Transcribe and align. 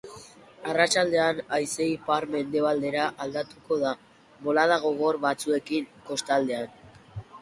Arratsaldean, 0.69 1.41
haizea 1.57 1.85
ipar-mendebaldera 1.97 3.05
aldatuko 3.27 3.77
da, 3.85 3.93
bolada 4.49 4.81
gogor 4.87 5.21
batzuekin 5.27 5.91
kostaldean. 6.09 6.79